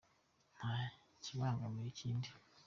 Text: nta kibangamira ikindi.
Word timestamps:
nta 0.55 0.73
kibangamira 1.23 1.87
ikindi. 1.93 2.29